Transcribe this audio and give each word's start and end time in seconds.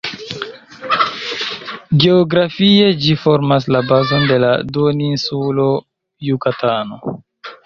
Geografie 2.03 2.87
ĝi 3.03 3.13
formas 3.27 3.69
la 3.77 3.83
bazon 3.93 4.27
de 4.33 4.41
la 4.47 4.51
duoninsulo 4.79 5.69
Jukatano. 6.31 7.03